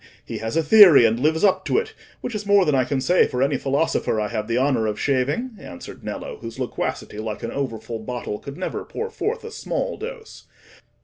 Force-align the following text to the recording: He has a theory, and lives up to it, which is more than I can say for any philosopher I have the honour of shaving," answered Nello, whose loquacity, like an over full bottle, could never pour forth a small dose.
He 0.25 0.39
has 0.39 0.57
a 0.57 0.63
theory, 0.63 1.05
and 1.05 1.19
lives 1.19 1.43
up 1.43 1.63
to 1.65 1.77
it, 1.77 1.93
which 2.21 2.33
is 2.33 2.43
more 2.47 2.65
than 2.65 2.73
I 2.73 2.85
can 2.85 2.99
say 2.99 3.27
for 3.27 3.43
any 3.43 3.55
philosopher 3.55 4.19
I 4.19 4.29
have 4.29 4.47
the 4.47 4.57
honour 4.57 4.87
of 4.87 4.99
shaving," 4.99 5.51
answered 5.59 6.03
Nello, 6.03 6.37
whose 6.37 6.57
loquacity, 6.57 7.19
like 7.19 7.43
an 7.43 7.51
over 7.51 7.77
full 7.77 7.99
bottle, 7.99 8.39
could 8.39 8.57
never 8.57 8.83
pour 8.83 9.11
forth 9.11 9.43
a 9.43 9.51
small 9.51 9.97
dose. 9.97 10.47